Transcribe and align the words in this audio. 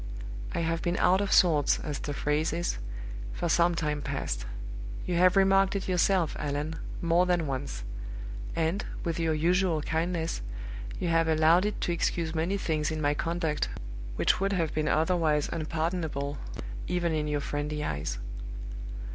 I 0.55 0.61
have 0.61 0.81
been 0.81 0.97
out 0.97 1.21
of 1.21 1.31
sorts, 1.31 1.77
as 1.77 1.99
the 1.99 2.15
phrase 2.15 2.53
is, 2.53 2.79
for 3.33 3.47
some 3.47 3.75
time 3.75 4.01
past. 4.01 4.47
You 5.05 5.13
have 5.17 5.35
remarked 5.35 5.75
it 5.75 5.87
yourself, 5.87 6.35
Allan, 6.39 6.77
more 7.03 7.27
than 7.27 7.45
once; 7.45 7.83
and, 8.55 8.83
with 9.03 9.19
your 9.19 9.35
usual 9.35 9.83
kindness, 9.83 10.41
you 10.99 11.09
have 11.09 11.27
allowed 11.27 11.65
it 11.67 11.79
to 11.81 11.91
excuse 11.91 12.33
many 12.33 12.57
things 12.57 12.89
in 12.89 12.99
my 12.99 13.13
conduct 13.13 13.69
which 14.15 14.39
would 14.39 14.53
have 14.53 14.73
been 14.73 14.87
otherwise 14.87 15.47
unpardonable, 15.53 16.39
even 16.87 17.13
in 17.13 17.27
your 17.27 17.39
friendly 17.41 17.83
eyes." 17.83 18.17